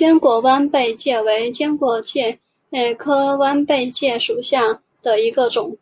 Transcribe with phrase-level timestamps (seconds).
[0.00, 2.40] 蓝果弯贝介为弯贝介
[2.96, 5.78] 科弯贝介属下的一个种。